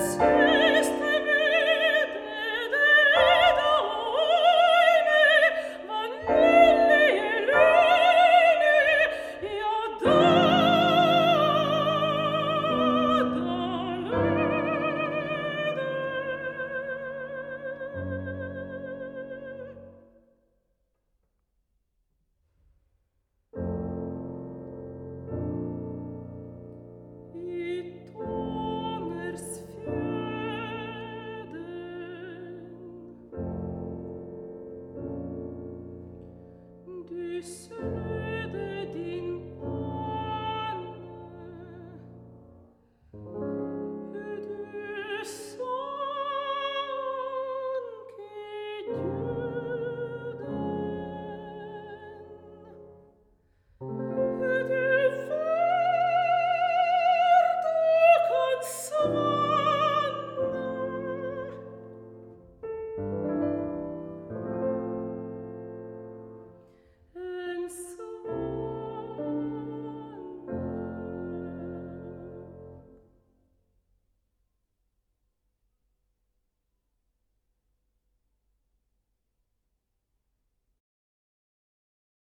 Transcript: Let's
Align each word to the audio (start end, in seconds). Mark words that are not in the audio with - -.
Let's 0.00 0.59